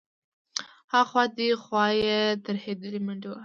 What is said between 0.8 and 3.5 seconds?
ها خوا دې خوا يې ترهېدلې منډې وهلې.